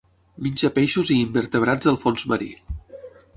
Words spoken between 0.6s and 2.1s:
peixos i invertebrats del